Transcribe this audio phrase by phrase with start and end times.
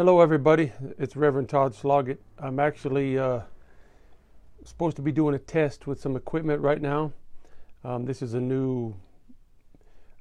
[0.00, 0.72] Hello, everybody.
[0.98, 2.22] It's Reverend Todd Sloggett.
[2.38, 3.40] I'm actually uh,
[4.64, 7.12] supposed to be doing a test with some equipment right now.
[7.84, 8.94] Um, this is a new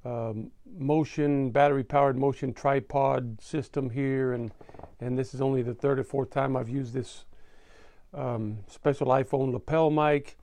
[0.04, 4.52] um, motion, battery powered motion tripod system here, and,
[5.00, 7.24] and this is only the third or fourth time I've used this
[8.14, 10.38] um, special iPhone lapel mic,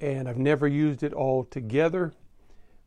[0.00, 2.12] and I've never used it all together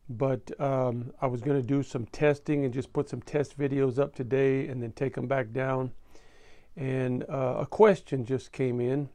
[0.08, 3.98] but um, I was going to do some testing and just put some test videos
[3.98, 5.92] up today and then take them back down.
[6.76, 9.08] And uh, a question just came in,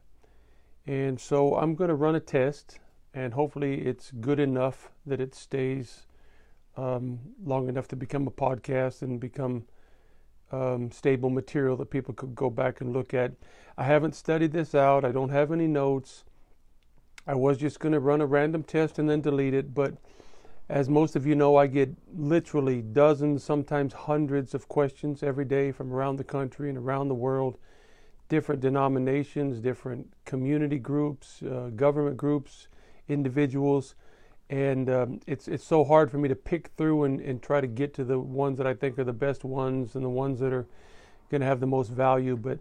[0.85, 2.79] and so I'm going to run a test,
[3.13, 6.05] and hopefully it's good enough that it stays
[6.75, 9.63] um, long enough to become a podcast and become
[10.51, 13.31] um, stable material that people could go back and look at.
[13.77, 15.05] I haven't studied this out.
[15.05, 16.25] I don't have any notes.
[17.25, 19.93] I was just going to run a random test and then delete it, but
[20.69, 25.71] as most of you know, I get literally dozens, sometimes hundreds of questions every day
[25.71, 27.57] from around the country and around the world,
[28.29, 32.67] different denominations, different community groups, uh, government groups,
[33.09, 33.95] individuals.
[34.49, 37.67] And um, it's, it's so hard for me to pick through and, and try to
[37.67, 40.53] get to the ones that I think are the best ones and the ones that
[40.53, 40.65] are
[41.29, 42.37] going to have the most value.
[42.37, 42.59] But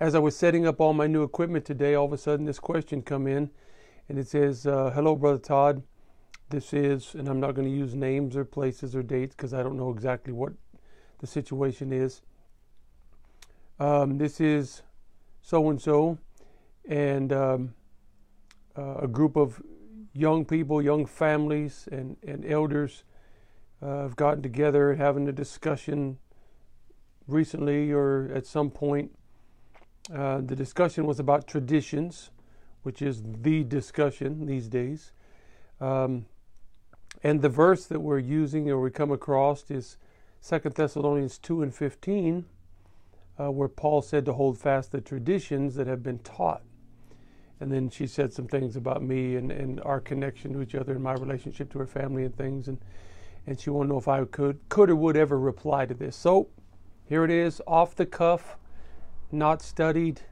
[0.00, 2.58] as I was setting up all my new equipment today, all of a sudden this
[2.58, 3.50] question come in,
[4.08, 5.82] and it says, uh, "Hello, brother Todd
[6.52, 9.62] this is, and I'm not going to use names or places or dates because I
[9.62, 10.52] don't know exactly what
[11.18, 12.20] the situation is.
[13.80, 14.82] Um, this is
[15.40, 16.18] so and so,
[16.86, 17.74] and um,
[18.76, 19.62] uh, a group of
[20.12, 23.04] young people, young families, and, and elders
[23.80, 26.18] uh, have gotten together having a discussion
[27.26, 29.10] recently or at some point.
[30.14, 32.30] Uh, the discussion was about traditions,
[32.82, 35.12] which is the discussion these days.
[35.80, 36.26] Um,
[37.22, 39.96] and the verse that we're using or we come across is
[40.40, 42.44] Second Thessalonians 2 and 15,
[43.38, 46.62] uh, where Paul said to hold fast the traditions that have been taught.
[47.60, 50.94] And then she said some things about me and, and our connection to each other
[50.94, 52.66] and my relationship to her family and things.
[52.66, 52.78] And,
[53.46, 56.16] and she wanted to know if I could, could or would ever reply to this.
[56.16, 56.48] So
[57.08, 58.56] here it is, off the cuff,
[59.30, 60.22] not studied,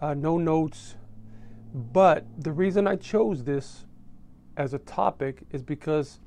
[0.00, 0.96] uh, no notes.
[1.74, 3.84] But the reason I chose this
[4.56, 6.20] as a topic is because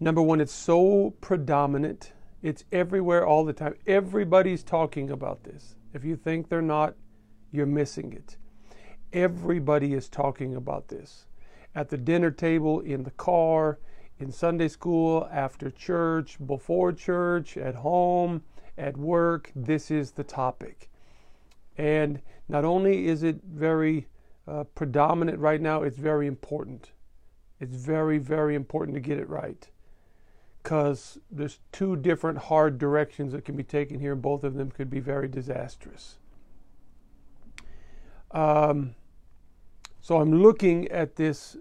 [0.00, 2.12] number one, it's so predominant.
[2.42, 3.74] It's everywhere all the time.
[3.86, 5.76] Everybody's talking about this.
[5.94, 6.94] If you think they're not,
[7.52, 8.36] you're missing it.
[9.12, 11.26] Everybody is talking about this.
[11.74, 13.78] At the dinner table, in the car,
[14.18, 18.42] in Sunday school, after church, before church, at home,
[18.78, 20.90] at work, this is the topic.
[21.76, 24.06] And not only is it very
[24.46, 26.92] uh, predominant right now, it's very important.
[27.60, 29.68] It's very, very important to get it right.
[30.62, 34.70] Because there's two different hard directions that can be taken here, and both of them
[34.70, 36.18] could be very disastrous.
[38.30, 38.94] Um,
[40.00, 41.56] so I'm looking at this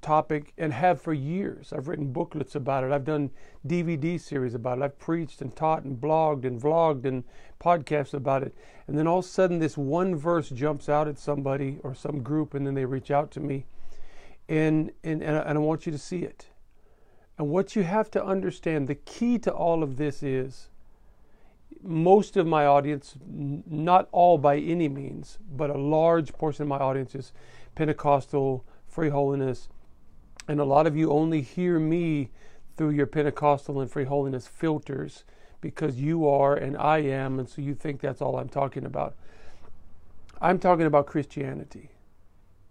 [0.00, 1.72] topic and have for years.
[1.72, 2.92] I've written booklets about it.
[2.92, 3.30] I've done
[3.66, 4.84] DVD series about it.
[4.84, 7.24] I've preached and taught and blogged and vlogged and
[7.60, 8.54] podcasts about it.
[8.86, 12.22] And then all of a sudden, this one verse jumps out at somebody or some
[12.22, 13.66] group, and then they reach out to me.
[14.48, 16.46] And, and, and I want you to see it.
[17.38, 20.68] And what you have to understand the key to all of this is
[21.82, 26.78] most of my audience, not all by any means, but a large portion of my
[26.78, 27.32] audience is
[27.74, 29.68] Pentecostal, Free Holiness,
[30.50, 32.28] and a lot of you only hear me
[32.76, 35.22] through your Pentecostal and Free Holiness filters
[35.60, 39.14] because you are and I am, and so you think that's all I'm talking about.
[40.40, 41.90] I'm talking about Christianity.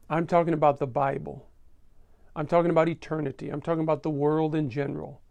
[0.10, 1.48] I'm talking about the Bible.
[2.36, 3.48] I'm talking about eternity.
[3.48, 5.22] I'm talking about the world in general.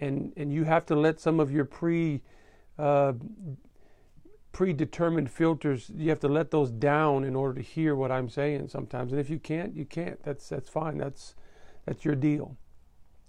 [0.00, 2.22] And, and you have to let some of your pre
[2.78, 3.12] uh,
[4.52, 8.68] predetermined filters you have to let those down in order to hear what I'm saying
[8.68, 11.34] sometimes and if you can't you can't that's that's fine that's
[11.86, 12.56] that's your deal.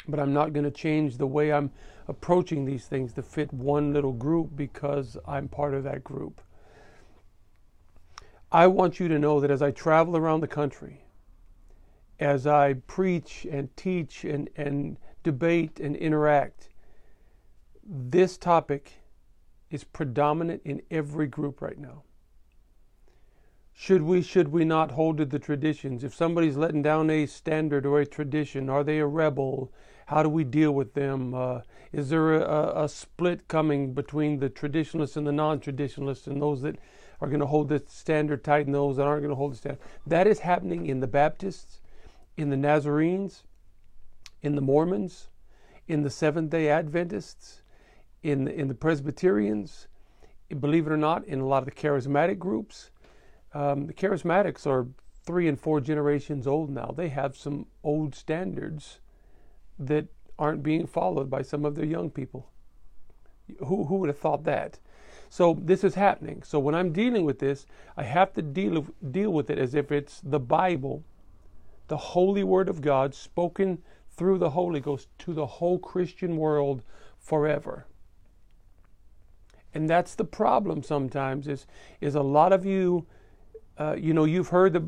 [0.08, 1.72] But I'm not going to change the way I'm
[2.08, 6.42] approaching these things to fit one little group because I'm part of that group.
[8.52, 11.02] I want you to know that as I travel around the country,
[12.20, 16.70] as I preach and teach and, and debate and interact,
[17.84, 18.94] this topic
[19.70, 22.04] is predominant in every group right now.
[23.80, 26.04] Should we, should we not hold to the traditions?
[26.04, 29.72] If somebody's letting down a standard or a tradition, are they a rebel?
[30.08, 31.36] How do we deal with them?
[31.36, 31.62] Uh,
[31.94, 36.64] is there a, a, split coming between the traditionalists and the non traditionalists and those
[36.64, 36.78] that
[37.22, 39.58] are going to hold the standard tight and those that aren't going to hold the
[39.58, 39.82] standard?
[40.08, 41.80] That is happening in the Baptists,
[42.36, 43.44] in the Nazarenes,
[44.42, 45.30] in the Mormons,
[45.88, 47.62] in the Seventh day Adventists,
[48.24, 49.88] in the, in the Presbyterians,
[50.60, 52.90] believe it or not, in a lot of the charismatic groups.
[53.58, 54.86] Um, the charismatics are
[55.26, 56.94] three and four generations old now.
[56.96, 59.00] They have some old standards
[59.80, 60.06] that
[60.38, 62.52] aren't being followed by some of their young people.
[63.66, 64.78] Who, who would have thought that?
[65.28, 66.44] So this is happening.
[66.44, 67.66] So when I'm dealing with this,
[67.98, 71.04] I have to deal, deal with it as if it's the Bible,
[71.88, 73.82] the holy word of God spoken
[74.12, 76.84] through the Holy Ghost to the whole Christian world
[77.18, 77.88] forever.
[79.74, 81.66] And that's the problem sometimes is
[82.00, 83.08] is a lot of you
[83.80, 84.84] uh, you know, you've heard the,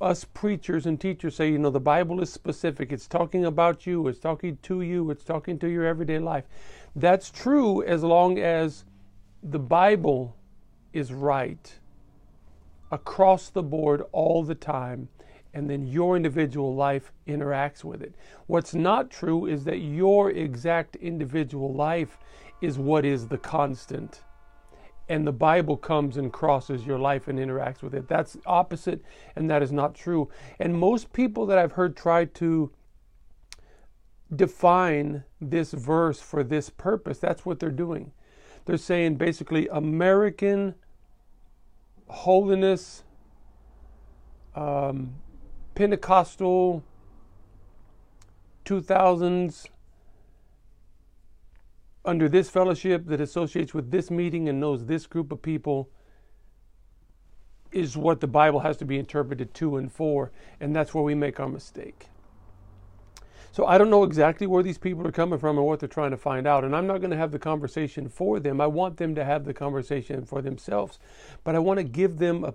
[0.00, 2.92] us preachers and teachers say, you know, the Bible is specific.
[2.92, 4.08] It's talking about you.
[4.08, 5.10] It's talking to you.
[5.10, 6.44] It's talking to your everyday life.
[6.96, 8.84] That's true as long as
[9.42, 10.36] the Bible
[10.92, 11.78] is right
[12.90, 15.08] across the board all the time,
[15.54, 18.14] and then your individual life interacts with it.
[18.46, 22.18] What's not true is that your exact individual life
[22.60, 24.22] is what is the constant.
[25.10, 28.06] And the Bible comes and crosses your life and interacts with it.
[28.06, 29.02] That's opposite,
[29.34, 30.30] and that is not true.
[30.60, 32.70] And most people that I've heard try to
[34.34, 38.12] define this verse for this purpose, that's what they're doing.
[38.66, 40.76] They're saying basically American
[42.06, 43.02] holiness,
[44.54, 45.16] um,
[45.74, 46.84] Pentecostal,
[48.64, 49.66] 2000s,
[52.04, 55.90] under this fellowship that associates with this meeting and knows this group of people
[57.72, 61.14] is what the Bible has to be interpreted to and for, and that's where we
[61.14, 62.06] make our mistake.
[63.52, 66.12] So I don't know exactly where these people are coming from or what they're trying
[66.12, 68.60] to find out, and I'm not going to have the conversation for them.
[68.60, 70.98] I want them to have the conversation for themselves,
[71.44, 72.54] but I want to give them a,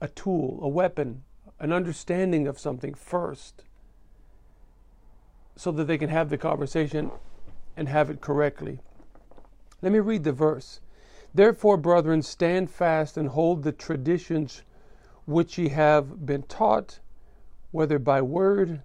[0.00, 1.22] a tool, a weapon,
[1.60, 3.64] an understanding of something first
[5.56, 7.10] so that they can have the conversation
[7.76, 8.78] and have it correctly.
[9.82, 10.80] Let me read the verse.
[11.34, 14.62] Therefore, brethren, stand fast and hold the traditions
[15.26, 17.00] which ye have been taught,
[17.72, 18.82] whether by word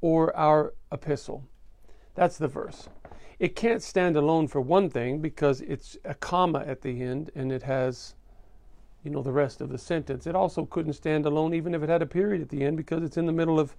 [0.00, 1.44] or our epistle.
[2.14, 2.88] That's the verse.
[3.38, 7.50] It can't stand alone for one thing because it's a comma at the end and
[7.50, 8.14] it has,
[9.02, 10.26] you know, the rest of the sentence.
[10.26, 13.02] It also couldn't stand alone even if it had a period at the end because
[13.02, 13.74] it's in the middle of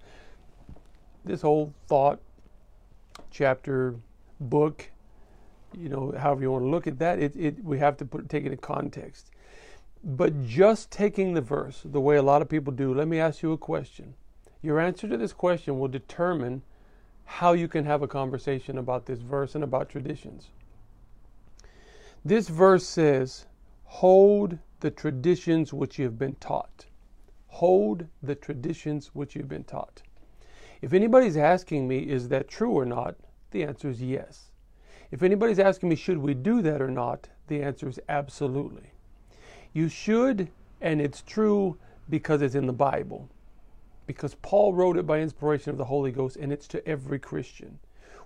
[1.24, 2.20] this whole thought
[3.34, 3.96] chapter,
[4.38, 4.90] book,
[5.76, 8.28] you know, however you want to look at that, it, it we have to put
[8.28, 9.30] take it in context.
[10.02, 13.42] But just taking the verse, the way a lot of people do, let me ask
[13.42, 14.14] you a question.
[14.62, 16.62] Your answer to this question will determine
[17.24, 20.50] how you can have a conversation about this verse and about traditions.
[22.24, 23.46] This verse says,
[23.84, 26.86] Hold the traditions which you have been taught.
[27.48, 30.02] Hold the traditions which you've been taught.
[30.84, 33.16] If anybody's asking me, is that true or not?
[33.52, 34.50] The answer is yes.
[35.10, 37.26] If anybody's asking me, should we do that or not?
[37.46, 38.92] The answer is absolutely.
[39.72, 40.50] You should,
[40.82, 41.78] and it's true
[42.10, 43.30] because it's in the Bible.
[44.06, 47.78] Because Paul wrote it by inspiration of the Holy Ghost, and it's to every Christian.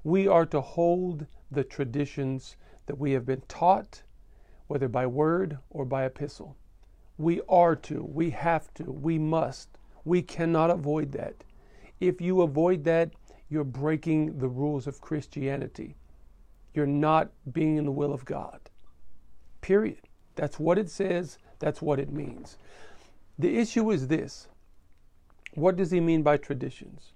[0.03, 2.57] We are to hold the traditions
[2.87, 4.03] that we have been taught,
[4.67, 6.57] whether by word or by epistle.
[7.19, 9.79] We are to, we have to, we must.
[10.05, 11.45] We cannot avoid that.
[12.01, 13.11] If you avoid that,
[13.49, 15.97] you're breaking the rules of Christianity.
[16.75, 18.61] You're not being in the will of God.
[19.61, 20.01] Period.
[20.37, 22.59] That's what it says, that's what it means.
[23.39, 24.49] The issue is this
[25.55, 27.13] what does he mean by traditions?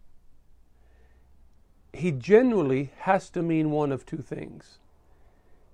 [1.93, 4.79] He generally has to mean one of two things.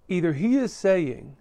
[0.08, 1.36] Either he is saying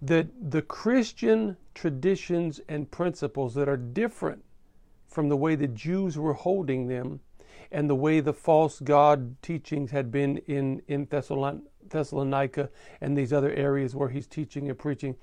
[0.00, 4.44] that the Christian traditions and principles that are different
[5.12, 7.20] from the way the Jews were holding them
[7.70, 13.32] and the way the false God teachings had been in, in Thessalon- Thessalonica and these
[13.32, 15.16] other areas where he's teaching and preaching.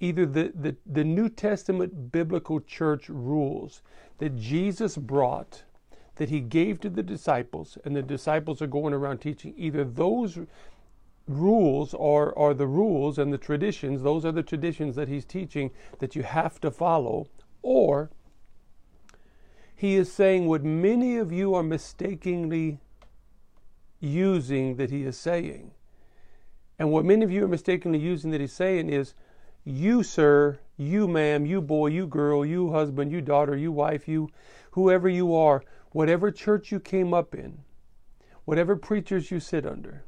[0.00, 3.82] Either the, the, the New Testament biblical church rules
[4.18, 5.64] that Jesus brought,
[6.16, 10.38] that he gave to the disciples, and the disciples are going around teaching, either those
[11.28, 15.70] rules are, are the rules and the traditions, those are the traditions that he's teaching
[15.98, 17.26] that you have to follow,
[17.62, 18.10] or
[19.80, 22.80] he is saying what many of you are mistakenly
[23.98, 25.70] using that he is saying.
[26.78, 29.14] And what many of you are mistakenly using that he's saying is,
[29.64, 34.28] you, sir, you, ma'am, you, boy, you, girl, you, husband, you, daughter, you, wife, you,
[34.72, 37.60] whoever you are, whatever church you came up in,
[38.44, 40.04] whatever preachers you sit under,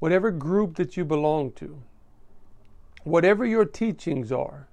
[0.00, 1.80] whatever group that you belong to,
[3.04, 4.66] whatever your teachings are,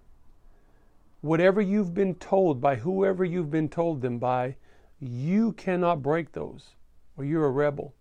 [1.22, 4.56] whatever you've been told by whoever you've been told them by,
[5.00, 6.76] you cannot break those,
[7.18, 7.94] or you're a rebel,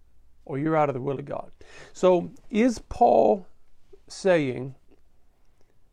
[0.45, 1.51] or you're out of the will of God.
[1.93, 3.47] So, is Paul
[4.09, 4.75] saying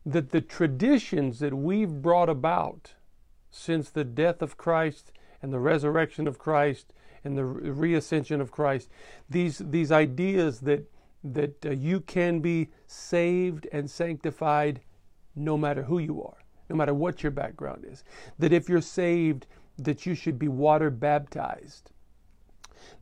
[0.04, 2.94] that the traditions that we've brought about
[3.50, 6.92] since the death of Christ and the resurrection of Christ
[7.24, 8.88] and the reascension of Christ,
[9.28, 10.90] these these ideas that
[11.24, 14.80] that uh, you can be saved and sanctified
[15.34, 18.04] no matter who you are, no matter what your background is.
[18.38, 19.46] That if you're saved,
[19.78, 21.90] that you should be water baptized.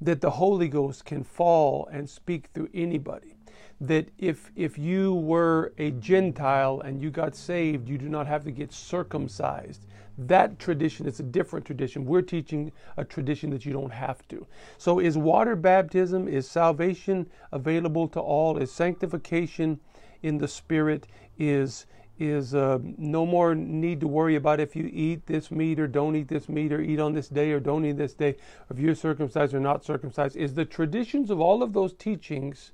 [0.01, 3.37] That the Holy Ghost can fall and speak through anybody.
[3.81, 8.45] That if if you were a Gentile and you got saved, you do not have
[8.45, 9.87] to get circumcised.
[10.17, 12.05] That tradition is a different tradition.
[12.05, 14.47] We're teaching a tradition that you don't have to.
[14.79, 18.57] So is water baptism, is salvation available to all?
[18.59, 19.81] Is sanctification
[20.23, 21.09] in the Spirit?
[21.37, 21.87] Is
[22.19, 26.15] is uh, no more need to worry about if you eat this meat or don't
[26.15, 28.37] eat this meat or eat on this day or don't eat this day,
[28.71, 30.37] if you're circumcised or not circumcised.
[30.37, 32.73] Is the traditions of all of those teachings,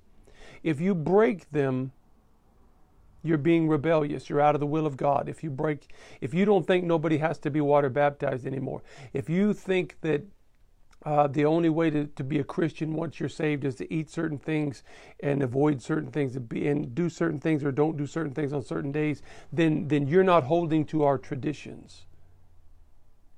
[0.62, 1.92] if you break them,
[3.22, 4.28] you're being rebellious.
[4.28, 5.28] You're out of the will of God.
[5.28, 8.82] If you break, if you don't think nobody has to be water baptized anymore,
[9.12, 10.22] if you think that
[11.04, 14.10] uh, the only way to, to be a Christian once you're saved is to eat
[14.10, 14.82] certain things
[15.20, 18.52] and avoid certain things and, be, and do certain things or don't do certain things
[18.52, 22.04] on certain days, then, then you're not holding to our traditions.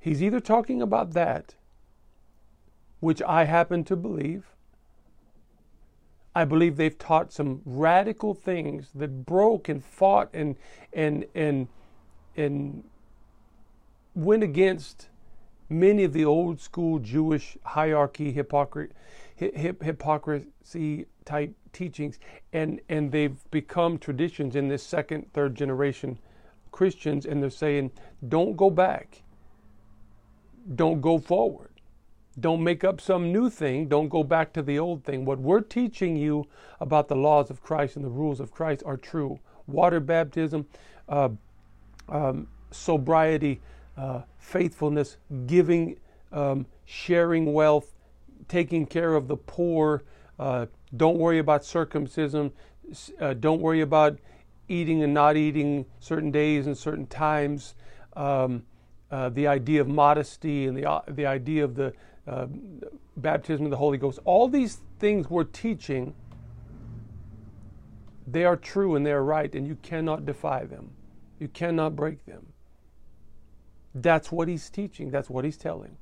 [0.01, 1.55] He's either talking about that,
[2.99, 4.47] which I happen to believe.
[6.35, 10.57] I believe they've taught some radical things that broke and fought and
[10.93, 11.69] and and
[12.37, 12.85] and
[14.15, 15.09] went against
[15.73, 18.95] many of the old school Jewish hierarchy, hypocrisy
[21.25, 22.19] type teachings,
[22.53, 26.19] and, and they've become traditions in this second, third generation
[26.71, 27.91] Christians, and they're saying,
[28.29, 29.23] don't go back,
[30.75, 31.69] don't go forward.
[32.41, 33.89] Don't make up some new thing.
[33.89, 35.27] Don't go back to the old thing.
[35.27, 36.47] What we're teaching you
[36.81, 39.39] about the laws of Christ and the rules of Christ are true.
[39.67, 40.67] Water baptism,
[41.11, 41.29] uh,
[42.09, 43.61] um, sobriety,
[43.97, 45.99] uh, faithfulness, giving,
[46.33, 47.93] um, sharing wealth,
[48.49, 50.03] taking care of the poor.
[50.39, 52.53] Uh, don't worry about circumcision.
[53.21, 54.19] Uh, don't worry about
[54.69, 57.75] eating and not eating certain days and certain times.
[58.15, 58.65] Um,
[59.11, 61.93] uh, the idea of modesty and the, uh, the idea of the
[62.27, 62.47] uh,
[63.17, 64.19] baptism of the Holy Ghost.
[64.25, 66.15] All these things we're teaching,
[68.27, 70.91] they are true and they are right, and you cannot defy them.
[71.39, 72.52] You cannot break them.
[73.95, 75.97] That's what he's teaching, that's what he's telling.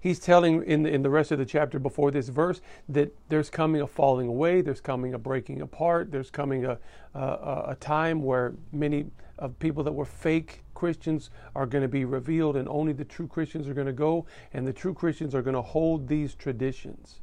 [0.00, 2.60] He's telling in the, in the rest of the chapter before this verse
[2.90, 6.78] that there's coming a falling away, there's coming a breaking apart, there's coming a,
[7.14, 9.06] a, a time where many
[9.38, 13.26] of people that were fake Christians are going to be revealed, and only the true
[13.26, 17.20] Christians are going to go, and the true Christians are going to hold these traditions.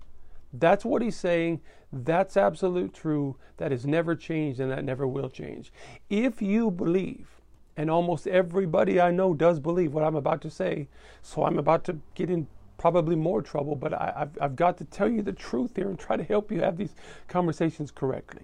[0.54, 1.62] That's what he's saying.
[1.94, 3.36] That's absolute true.
[3.58, 5.72] That has never changed, and that never will change.
[6.10, 7.41] If you believe
[7.78, 10.88] and almost everybody I know does believe what I'm about to say.
[11.22, 12.48] So I'm about to get in
[12.78, 16.00] probably more trouble, but I, have I've got to tell you the truth here and
[16.00, 16.96] try to help you have these
[17.28, 18.44] conversations correctly.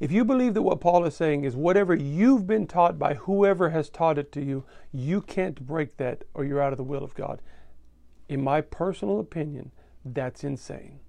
[0.00, 3.70] If you believe that what Paul is saying is whatever you've been taught by whoever
[3.70, 7.04] has taught it to you, you can't break that or you're out of the will
[7.04, 7.40] of God.
[8.28, 9.70] In my personal opinion,
[10.04, 11.00] that's insane.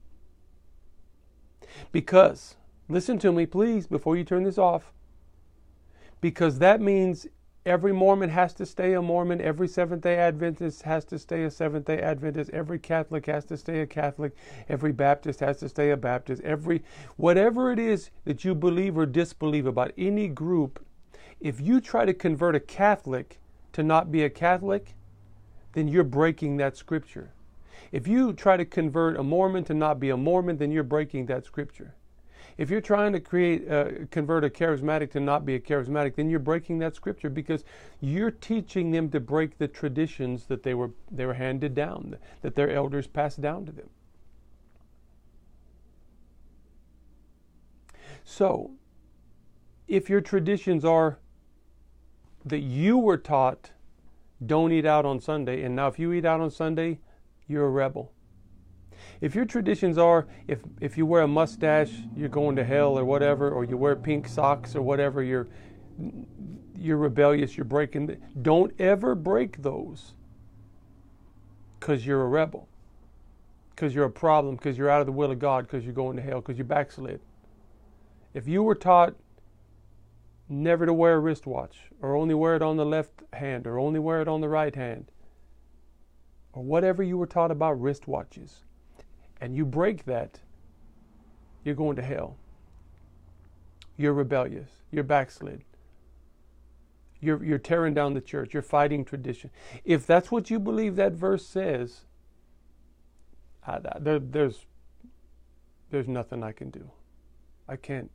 [1.91, 2.55] Because,
[2.89, 4.93] listen to me, please, before you turn this off
[6.23, 7.27] because that means
[7.65, 11.51] every Mormon has to stay a Mormon, every Seventh day Adventist has to stay a
[11.51, 14.33] Seventh day Adventist, every Catholic has to stay a Catholic,
[14.69, 16.81] every Baptist has to stay a Baptist, every
[17.17, 20.85] whatever it is that you believe or disbelieve about any group,
[21.41, 23.41] if you try to convert a Catholic
[23.73, 24.95] to not be a Catholic,
[25.73, 27.33] then you're breaking that scripture.
[27.91, 31.25] If you try to convert a Mormon to not be a Mormon, then you're breaking
[31.25, 31.95] that scripture.
[32.57, 36.29] If you're trying to create, uh, convert a charismatic to not be a charismatic, then
[36.29, 37.63] you're breaking that scripture because
[37.99, 42.55] you're teaching them to break the traditions that they were they were handed down, that
[42.55, 43.89] their elders passed down to them.
[48.23, 48.71] So,
[49.87, 51.19] if your traditions are
[52.45, 53.71] that you were taught,
[54.45, 56.99] don't eat out on Sunday, and now if you eat out on Sunday,
[57.47, 58.11] you're a rebel.
[59.21, 63.05] If your traditions are if if you wear a mustache, you're going to hell or
[63.05, 65.47] whatever, or you wear pink socks or whatever, you're
[66.77, 68.07] you're rebellious, you're breaking.
[68.07, 70.13] The, Don't ever break those
[71.79, 72.67] because you're a rebel,
[73.71, 76.15] because you're a problem, because you're out of the will of God, because you're going
[76.15, 77.21] to hell, because you backslid.
[78.33, 79.15] If you were taught
[80.49, 83.99] never to wear a wristwatch, or only wear it on the left hand, or only
[83.99, 85.11] wear it on the right hand,
[86.53, 88.63] or whatever you were taught about wristwatches,
[89.43, 90.39] and you break that,
[91.65, 92.37] you're going to hell.
[93.97, 95.63] you're rebellious, you're backslid.
[97.19, 98.53] You're, you're tearing down the church.
[98.53, 99.49] You're fighting tradition.
[99.83, 102.05] If that's what you believe that verse says,
[103.67, 104.65] I, there, there's
[105.91, 106.89] there's nothing I can do.
[107.67, 108.11] I can't.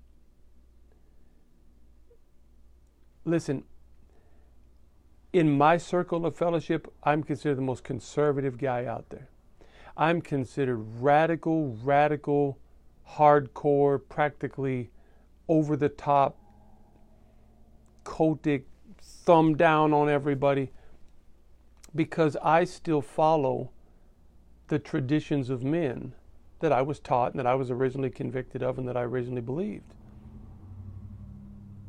[3.25, 3.64] Listen,
[5.32, 9.28] in my circle of fellowship, I'm considered the most conservative guy out there.
[9.99, 12.57] I'm considered radical, radical,
[13.17, 14.90] hardcore, practically
[15.49, 16.38] over the top,
[18.05, 18.62] cultic,
[19.00, 20.71] thumb down on everybody
[21.95, 23.71] because I still follow
[24.69, 26.12] the traditions of men
[26.61, 29.40] that I was taught and that I was originally convicted of and that I originally
[29.40, 29.95] believed.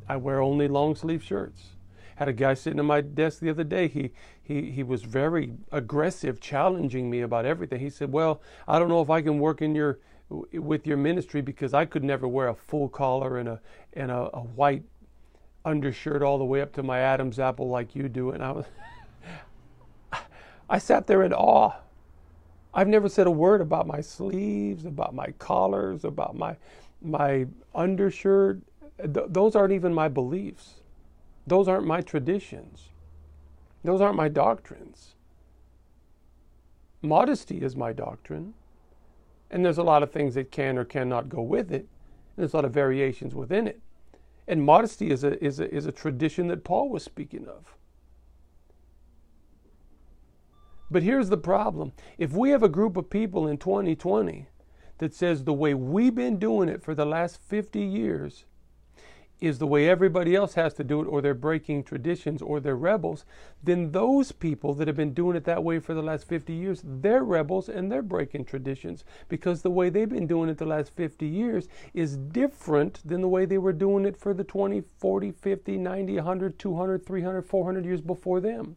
[0.08, 1.76] I wear only long sleeve shirts.
[2.20, 3.88] Had a guy sitting at my desk the other day.
[3.88, 4.12] He
[4.42, 7.80] he he was very aggressive, challenging me about everything.
[7.80, 10.00] He said, "Well, I don't know if I can work in your
[10.52, 13.60] with your ministry because I could never wear a full collar and a
[13.94, 14.84] and a, a white
[15.64, 18.66] undershirt all the way up to my Adam's apple like you do." And I was
[20.70, 21.72] I sat there in awe
[22.74, 26.56] I've never said a word about my sleeves, about my collars, about my
[27.02, 28.60] my undershirt.
[28.98, 30.79] Th- those aren't even my beliefs.
[31.46, 32.88] Those aren't my traditions.
[33.82, 35.14] Those aren't my doctrines.
[37.02, 38.54] Modesty is my doctrine.
[39.50, 41.80] And there's a lot of things that can or cannot go with it.
[41.80, 41.88] And
[42.36, 43.80] There's a lot of variations within it.
[44.46, 47.74] And modesty is a, is a, is a tradition that Paul was speaking of.
[50.90, 54.48] But here's the problem if we have a group of people in 2020
[54.98, 58.44] that says the way we've been doing it for the last 50 years
[59.40, 62.76] is the way everybody else has to do it, or they're breaking traditions, or they're
[62.76, 63.24] rebels,
[63.62, 66.82] then those people that have been doing it that way for the last 50 years,
[66.84, 70.94] they're rebels and they're breaking traditions because the way they've been doing it the last
[70.94, 75.32] 50 years is different than the way they were doing it for the 20, 40,
[75.32, 78.76] 50, 90, 100, 200, 300, 400 years before them.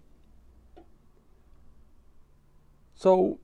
[2.95, 3.39] So,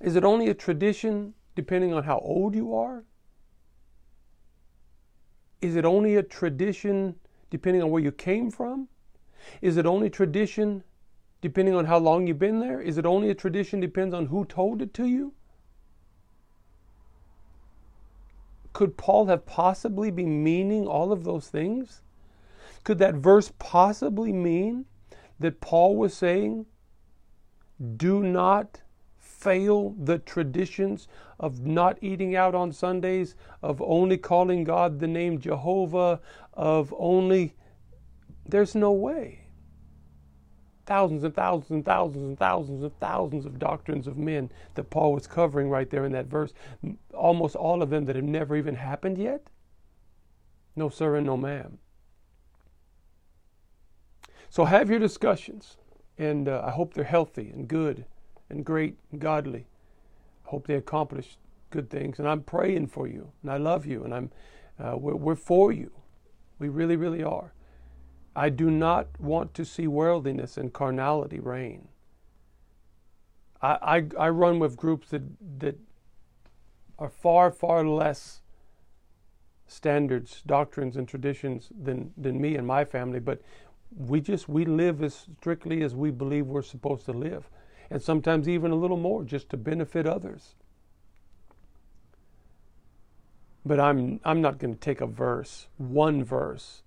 [0.00, 3.04] is it only a tradition depending on how old you are?
[5.64, 7.14] Is it only a tradition
[7.48, 8.86] depending on where you came from?
[9.62, 10.84] Is it only tradition
[11.40, 12.82] depending on how long you've been there?
[12.82, 15.32] Is it only a tradition depends on who told it to you?
[18.74, 22.02] Could Paul have possibly been meaning all of those things?
[22.82, 24.84] Could that verse possibly mean
[25.40, 26.66] that Paul was saying
[27.96, 28.82] do not
[29.44, 31.06] fail the traditions
[31.38, 36.20] of not eating out on Sundays, of only calling God the name Jehovah,
[36.54, 37.54] of only.
[38.46, 39.42] There's no way.
[40.86, 45.12] Thousands and thousands and thousands and thousands and thousands of doctrines of men that Paul
[45.12, 46.52] was covering right there in that verse.
[47.12, 49.48] Almost all of them that have never even happened yet.
[50.76, 51.78] No, sir, and no, ma'am.
[54.50, 55.76] So have your discussions
[56.18, 58.04] and uh, I hope they're healthy and good
[58.50, 59.66] and great and godly.
[60.46, 61.36] I hope they accomplish
[61.70, 64.30] good things, and I'm praying for you, and I love you, and I'm
[64.78, 65.92] uh, we're, we're for you.
[66.58, 67.52] We really, really are.
[68.36, 71.88] I do not want to see worldliness and carnality reign.
[73.62, 75.22] I, I, I run with groups that,
[75.60, 75.78] that
[76.98, 78.40] are far, far less
[79.66, 83.40] standards, doctrines, and traditions than, than me and my family, but
[83.96, 87.48] we just we live as strictly as we believe we're supposed to live
[87.90, 90.54] and sometimes even a little more just to benefit others.
[93.66, 96.82] But i'm i'm not going to take a verse one verse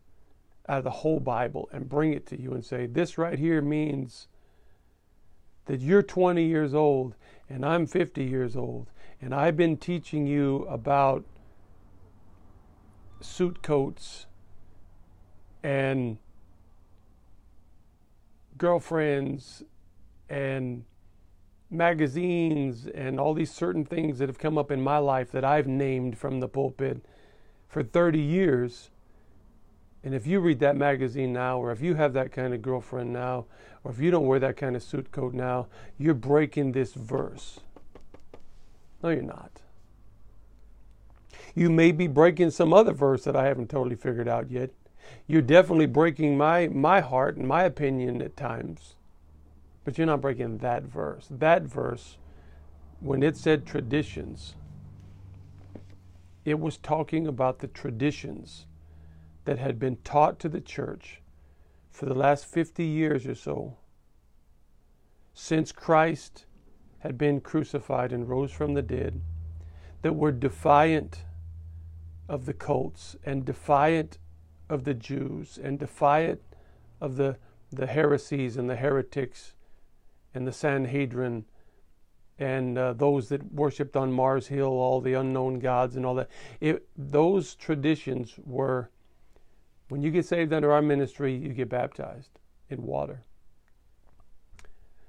[0.69, 3.61] out of the whole bible and bring it to you and say this right here
[3.61, 4.27] means
[5.65, 7.15] that you're 20 years old
[7.49, 11.25] and i'm 50 years old and i've been teaching you about
[13.21, 14.27] suit coats
[15.63, 16.17] and
[18.57, 19.63] girlfriends
[20.29, 20.83] and
[21.69, 25.67] magazines and all these certain things that have come up in my life that I've
[25.67, 27.05] named from the pulpit
[27.67, 28.89] for 30 years.
[30.03, 33.11] And if you read that magazine now, or if you have that kind of girlfriend
[33.11, 33.45] now,
[33.83, 37.59] or if you don't wear that kind of suit coat now, you're breaking this verse.
[39.03, 39.61] No, you're not.
[41.53, 44.71] You may be breaking some other verse that I haven't totally figured out yet
[45.25, 48.95] you're definitely breaking my my heart and my opinion at times
[49.87, 51.29] but you're not breaking that verse.
[51.31, 52.17] That verse
[52.99, 54.55] when it said traditions
[56.43, 58.65] it was talking about the traditions
[59.45, 61.21] that had been taught to the church
[61.89, 63.77] for the last 50 years or so
[65.33, 66.45] since Christ
[66.99, 69.21] had been crucified and rose from the dead
[70.01, 71.23] that were defiant
[72.27, 74.17] of the cults and defiant
[74.69, 76.41] of the Jews and defiant
[76.99, 77.37] of the,
[77.71, 79.53] the heresies and the heretics
[80.37, 81.43] and the Sanhedrin
[82.37, 86.29] and uh, those that worshipped on Mars Hill, all the unknown gods and all that.
[86.61, 88.91] It, those traditions were,
[89.89, 92.29] when you get saved under our ministry, you get baptized
[92.69, 93.23] in water.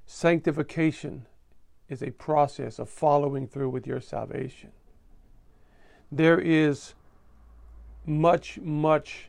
[0.07, 1.27] Sanctification
[1.91, 4.73] is a process of following through with your salvation.
[6.11, 6.95] There is
[8.07, 9.29] much, much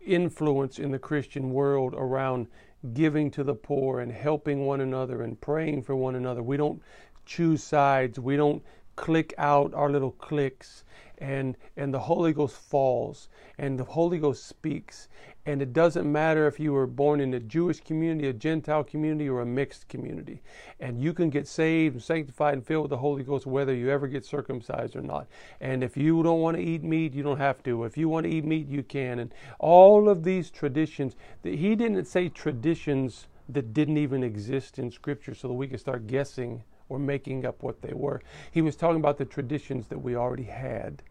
[0.00, 2.46] influence in the Christian world around
[2.92, 6.42] giving to the poor and helping one another and praying for one another.
[6.42, 6.82] We don't
[7.26, 8.18] choose sides.
[8.18, 8.62] We don't
[9.00, 10.84] click out our little clicks
[11.16, 15.08] and and the Holy Ghost falls and the Holy Ghost speaks
[15.46, 19.26] and it doesn't matter if you were born in a Jewish community, a Gentile community,
[19.26, 20.42] or a mixed community.
[20.80, 23.88] And you can get saved and sanctified and filled with the Holy Ghost whether you
[23.88, 25.28] ever get circumcised or not.
[25.58, 27.84] And if you don't want to eat meat, you don't have to.
[27.84, 29.18] If you want to eat meat, you can.
[29.18, 34.90] And all of these traditions, that he didn't say traditions that didn't even exist in
[34.90, 38.20] Scripture so that we could start guessing or making up what they were.
[38.50, 41.02] He was talking about the traditions that we already had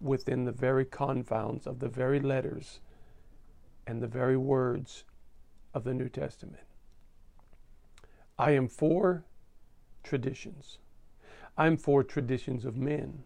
[0.00, 2.80] within the very confounds of the very letters
[3.86, 5.04] and the very words
[5.74, 6.64] of the New Testament.
[8.38, 9.24] I am for
[10.02, 10.78] traditions.
[11.58, 13.22] I'm for traditions of men.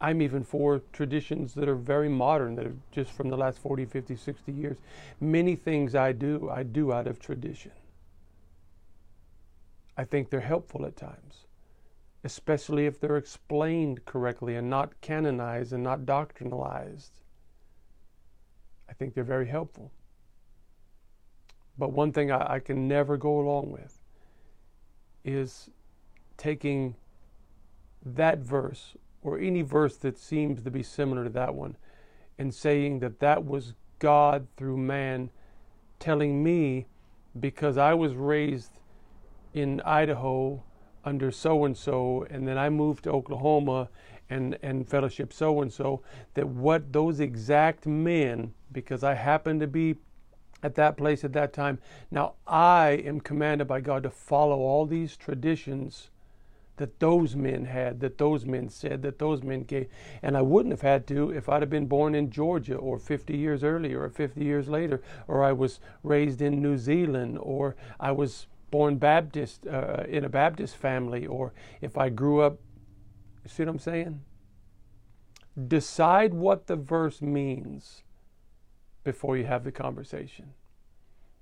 [0.00, 3.84] I'm even for traditions that are very modern, that are just from the last 40,
[3.84, 4.78] 50, 60 years.
[5.20, 7.72] Many things I do, I do out of tradition.
[10.00, 11.46] I think they're helpful at times,
[12.24, 17.10] especially if they're explained correctly and not canonized and not doctrinalized.
[18.88, 19.92] I think they're very helpful.
[21.76, 24.00] But one thing I, I can never go along with
[25.22, 25.68] is
[26.38, 26.96] taking
[28.02, 31.76] that verse or any verse that seems to be similar to that one
[32.38, 35.28] and saying that that was God through man
[35.98, 36.86] telling me
[37.38, 38.79] because I was raised
[39.54, 40.62] in Idaho
[41.04, 43.88] under so and so and then I moved to Oklahoma
[44.30, 46.02] and, and fellowship so and so,
[46.34, 49.96] that what those exact men, because I happened to be
[50.62, 51.78] at that place at that time,
[52.10, 56.10] now I am commanded by God to follow all these traditions
[56.76, 59.86] that those men had, that those men said, that those men gave.
[60.22, 63.36] And I wouldn't have had to if I'd have been born in Georgia or 50
[63.36, 68.12] years earlier or 50 years later, or I was raised in New Zealand, or I
[68.12, 72.60] was born Baptist uh, in a Baptist family, or if I grew up
[73.46, 74.20] see what I'm saying?
[75.68, 78.02] Decide what the verse means
[79.04, 80.54] before you have the conversation.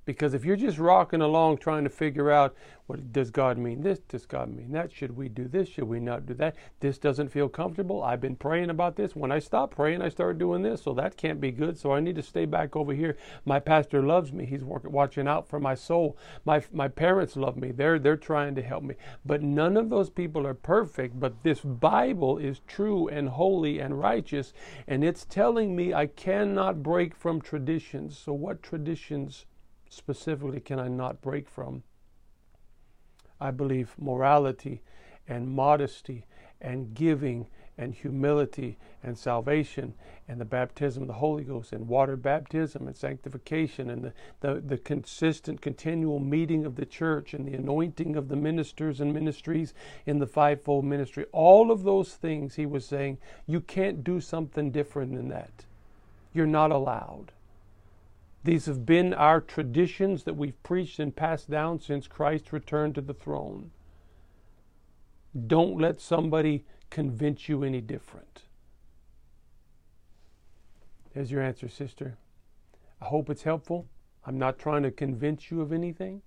[0.08, 3.98] Because if you're just rocking along trying to figure out what does God mean this,
[3.98, 7.28] does God mean that, should we do this, should we not do that, this doesn't
[7.28, 9.14] feel comfortable, I've been praying about this.
[9.14, 12.00] When I stop praying, I start doing this, so that can't be good, so I
[12.00, 13.18] need to stay back over here.
[13.44, 16.16] My pastor loves me, he's watching out for my soul.
[16.46, 18.94] My, my parents love me, they're, they're trying to help me.
[19.26, 24.00] But none of those people are perfect, but this Bible is true and holy and
[24.00, 24.54] righteous,
[24.86, 28.16] and it's telling me I cannot break from traditions.
[28.16, 29.44] So, what traditions?
[29.88, 31.82] Specifically can I not break from?
[33.40, 34.82] I believe morality
[35.26, 36.24] and modesty
[36.60, 37.46] and giving
[37.78, 39.94] and humility and salvation
[40.26, 44.60] and the baptism of the Holy Ghost and water baptism and sanctification and the, the,
[44.60, 49.74] the, consistent, continual meeting of the church and the anointing of the ministers and ministries
[50.06, 51.24] in the fivefold ministry.
[51.30, 55.64] All of those things, he was saying, you can't do something different than that.
[56.34, 57.32] You're not allowed.
[58.48, 63.02] These have been our traditions that we've preached and passed down since Christ returned to
[63.02, 63.72] the throne.
[65.46, 68.44] Don't let somebody convince you any different.
[71.12, 72.16] There's your answer, sister.
[73.02, 73.86] I hope it's helpful.
[74.24, 76.22] I'm not trying to convince you of anything.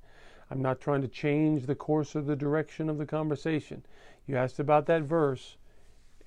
[0.52, 3.84] I'm not trying to change the course or the direction of the conversation.
[4.28, 5.58] You asked about that verse.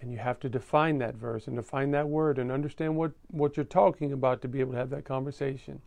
[0.05, 3.57] And you have to define that verse and define that word and understand what, what
[3.57, 5.81] you're talking about to be able to have that conversation.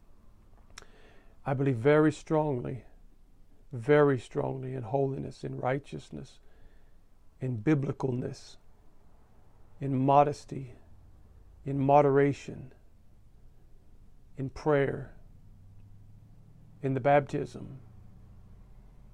[1.46, 2.84] I believe very strongly,
[3.72, 6.40] very strongly in holiness, in righteousness,
[7.42, 8.56] in biblicalness,
[9.80, 10.74] in modesty,
[11.64, 12.74] in moderation,
[14.36, 15.14] in prayer,
[16.82, 17.78] in the baptism.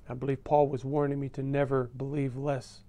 [0.07, 2.85] I believe Paul was warning me to never believe less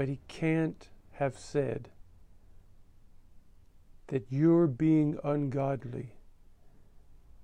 [0.00, 1.90] but he can't have said
[4.06, 6.14] that you're being ungodly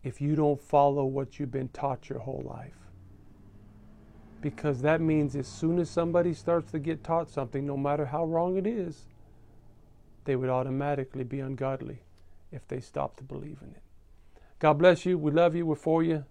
[0.02, 2.88] if you don't follow what you've been taught your whole life.
[4.40, 8.24] because that means as soon as somebody starts to get taught something, no matter how
[8.24, 9.06] wrong it is,
[10.24, 11.98] they would automatically be ungodly
[12.50, 13.82] if they stop to believe in it.
[14.60, 15.18] God bless you.
[15.18, 15.66] We love you.
[15.66, 16.24] We're for you.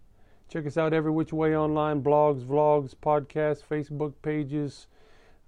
[0.49, 4.87] Check us out every which way online blogs, vlogs, podcasts, Facebook pages,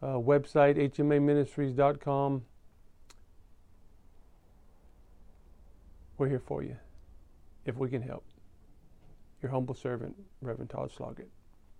[0.01, 2.43] uh, website, hmaministries.com.
[6.17, 6.75] We're here for you
[7.65, 8.23] if we can help.
[9.41, 11.29] Your humble servant, Reverend Todd Sloggett.